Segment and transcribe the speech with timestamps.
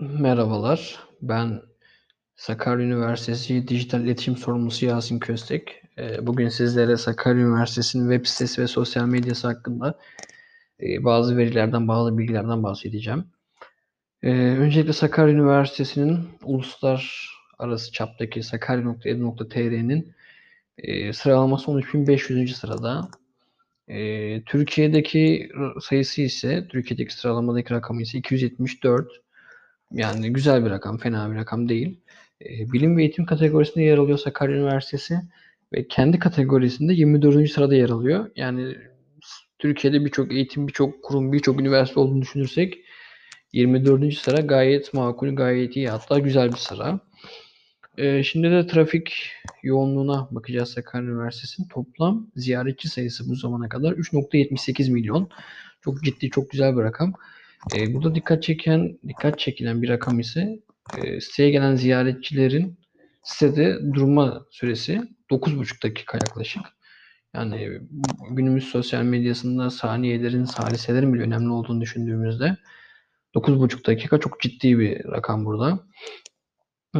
[0.00, 1.62] Merhabalar, ben
[2.36, 5.82] Sakarya Üniversitesi Dijital İletişim Sorumlusu Yasin Köstek.
[5.98, 9.98] Ee, Bugün sizlere Sakarya Üniversitesi'nin web sitesi ve sosyal medyası hakkında
[10.80, 13.24] e, bazı verilerden, bazı bilgilerden bahsedeceğim.
[14.22, 20.14] Ee, Öncelikle Sakarya Üniversitesi'nin uluslararası çaptaki sakarya.edu.tr'nin
[20.78, 22.54] e, sıralaması 13.500.
[22.54, 23.08] sırada.
[23.88, 25.50] Ee, Türkiye'deki
[25.80, 29.25] sayısı ise, Türkiye'deki sıralamadaki rakamı ise 274.
[29.92, 32.00] Yani güzel bir rakam, fena bir rakam değil.
[32.44, 35.20] E, bilim ve eğitim kategorisinde yer alıyor Sakarya Üniversitesi
[35.72, 37.50] ve kendi kategorisinde 24.
[37.50, 38.30] sırada yer alıyor.
[38.36, 38.76] Yani
[39.58, 42.78] Türkiye'de birçok eğitim, birçok kurum, birçok üniversite olduğunu düşünürsek
[43.52, 44.14] 24.
[44.14, 47.00] sıra gayet makul, gayet iyi hatta güzel bir sıra.
[47.98, 51.68] E, şimdi de trafik yoğunluğuna bakacağız Sakarya Üniversitesi'nin.
[51.68, 55.28] Toplam ziyaretçi sayısı bu zamana kadar 3.78 milyon.
[55.80, 57.12] Çok ciddi, çok güzel bir rakam.
[57.74, 60.58] E, burada dikkat çeken, dikkat çekilen bir rakam ise
[60.98, 62.78] e, siteye gelen ziyaretçilerin
[63.22, 66.62] sitede durma süresi 9,5 dakika yaklaşık.
[67.34, 67.80] Yani
[68.30, 72.56] günümüz sosyal medyasında saniyelerin, saliselerin bile önemli olduğunu düşündüğümüzde
[73.34, 75.86] 9,5 dakika çok ciddi bir rakam burada.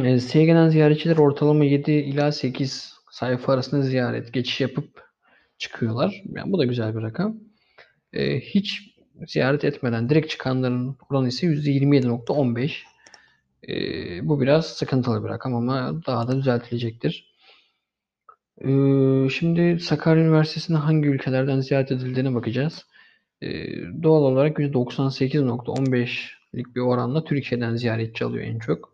[0.03, 5.03] E, siteye gelen ziyaretçiler ortalama 7 ila 8 sayfa arasında ziyaret, geçiş yapıp
[5.57, 6.23] çıkıyorlar.
[6.35, 7.37] Yani bu da güzel bir rakam.
[8.13, 8.96] E, hiç
[9.27, 12.83] ziyaret etmeden direkt çıkanların oranı ise %27.15.
[13.67, 13.73] E,
[14.27, 17.33] bu biraz sıkıntılı bir rakam ama daha da düzeltilecektir.
[18.61, 18.69] E,
[19.29, 22.85] şimdi Sakarya Üniversitesi'ne hangi ülkelerden ziyaret edildiğine bakacağız.
[23.41, 23.47] E,
[24.03, 28.93] doğal olarak %98.15'lik bir oranla Türkiye'den ziyaretçi alıyor en çok.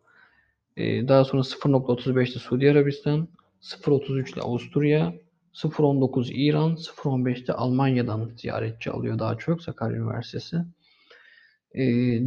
[0.77, 3.27] E, daha sonra 0.35'te Suudi Arabistan,
[3.61, 5.13] 0.33'te Avusturya,
[5.53, 10.57] 0.19 İran, 0.15'te Almanya'dan ziyaretçi alıyor daha çok Sakarya Üniversitesi.
[11.75, 11.81] Ee,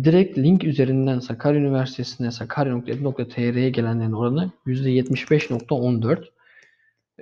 [0.05, 6.25] direkt link üzerinden Sakarya Üniversitesi'ne sakarya.edu.tr'ye gelenlerin oranı %75.14.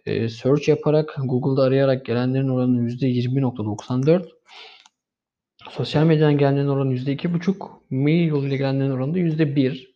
[0.06, 4.28] Ee, search yaparak, Google'da arayarak gelenlerin oranı %20.94.
[5.70, 7.70] Sosyal medyadan gelenlerin oranı %2.5.
[7.90, 9.93] Mail yoluyla gelenlerin oranı da %1.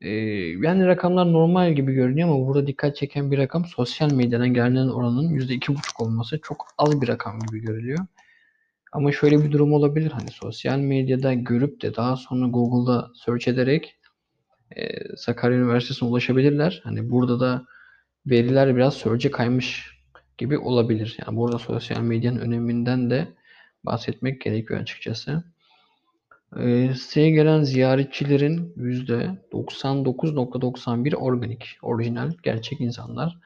[0.00, 5.28] Yani rakamlar normal gibi görünüyor ama burada dikkat çeken bir rakam sosyal medyadan gelen oranın
[5.28, 8.06] %2,5 olması çok az bir rakam gibi görülüyor.
[8.92, 13.96] Ama şöyle bir durum olabilir hani sosyal medyada görüp de daha sonra Google'da search ederek
[14.76, 16.80] e, Sakarya Üniversitesi'ne ulaşabilirler.
[16.84, 17.66] Hani burada da
[18.26, 19.96] veriler biraz search'e kaymış
[20.38, 21.16] gibi olabilir.
[21.26, 23.28] Yani burada sosyal medyanın öneminden de
[23.84, 25.44] bahsetmek gerekiyor açıkçası.
[26.60, 33.38] E, siteye gelen ziyaretçilerin %99.91 organik, orijinal, gerçek insanlar.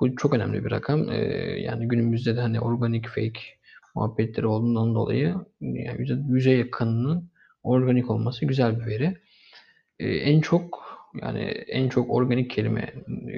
[0.00, 1.10] Bu çok önemli bir rakam.
[1.10, 1.16] E,
[1.60, 3.40] yani günümüzde de hani organik, fake
[3.94, 7.30] muhabbetleri olduğundan dolayı yani %100'e yakınının
[7.62, 9.16] organik olması güzel bir veri.
[9.98, 10.84] E, en çok
[11.22, 12.94] yani en çok organik kelime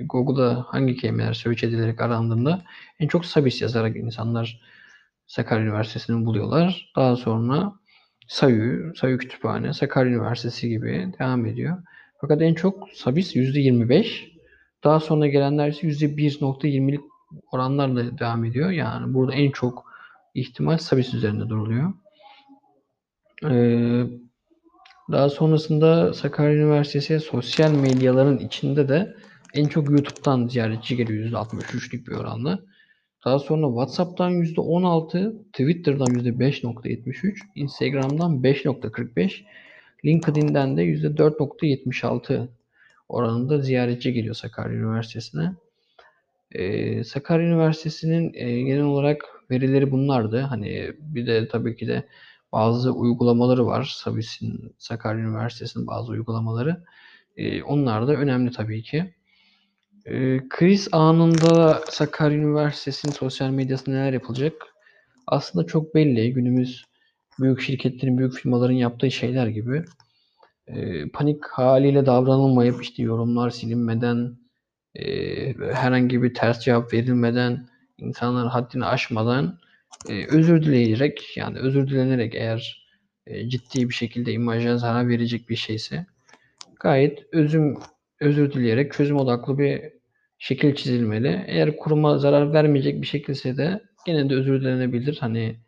[0.06, 2.62] Google'da hangi kelimeler search edilerek arandığında
[3.00, 4.60] en çok Sabis yazarak insanlar
[5.26, 6.92] Sakarya Üniversitesi'ni buluyorlar.
[6.96, 7.72] Daha sonra
[8.28, 11.76] Sayu, Sayu Kütüphane, Sakarya Üniversitesi gibi devam ediyor.
[12.20, 14.32] Fakat en çok Sabis %25.
[14.84, 17.00] Daha sonra gelenler ise %1.20'lik
[17.53, 18.70] oranlarla devam ediyor.
[18.70, 19.84] Yani burada en çok
[20.34, 21.92] ihtimal Sabis üzerinde duruluyor.
[23.44, 24.04] Ee,
[25.12, 29.16] daha sonrasında Sakarya Üniversitesi sosyal medyaların içinde de
[29.54, 32.59] en çok YouTube'dan ziyaretçi geliyor %63'lük bir oranla.
[33.25, 39.44] Daha sonra WhatsApp'tan %16, Twitter'dan %5.73, Instagram'dan 5.45,
[40.04, 42.49] LinkedIn'den de %4.76
[43.09, 45.53] oranında ziyaretçi geliyor Sakarya Üniversitesi'ne.
[46.53, 50.41] Ee, Sakarya Üniversitesi'nin e, genel olarak verileri bunlardı.
[50.41, 52.09] Hani bir de tabii ki de
[52.53, 53.97] bazı uygulamaları var.
[54.78, 56.84] Sakarya Üniversitesi'nin bazı uygulamaları.
[57.37, 59.15] Ee, onlar da önemli tabii ki.
[60.06, 64.52] Ee, kriz anında Sakarya Üniversitesi'nin sosyal medyasında neler yapılacak?
[65.26, 66.32] Aslında çok belli.
[66.32, 66.84] Günümüz
[67.40, 69.84] büyük şirketlerin, büyük firmaların yaptığı şeyler gibi.
[70.68, 74.36] Ee, panik haliyle davranılmayıp işte yorumlar silinmeden,
[74.94, 75.04] e,
[75.54, 77.68] herhangi bir ters cevap verilmeden,
[77.98, 79.59] insanların haddini aşmadan
[80.09, 82.86] e, özür dileyerek yani özür dilenerek eğer
[83.26, 86.06] e, ciddi bir şekilde imaja zarar verecek bir şeyse
[86.80, 87.78] gayet özüm
[88.20, 89.96] özür dileyerek çözüm odaklı bir
[90.38, 91.44] şekil çizilmeli.
[91.47, 95.18] Eğer kuruma zarar vermeyecek bir şekilse de gene de özür dilenebilir.
[95.21, 95.60] Hani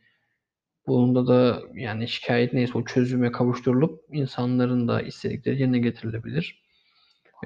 [0.86, 6.62] bunda da yani şikayet neyse o çözüme kavuşturulup insanların da istedikleri yerine getirilebilir.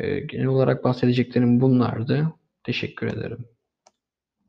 [0.01, 2.33] Ee, genel olarak bahsedeceklerim bunlardı.
[2.65, 3.52] Teşekkür ederim.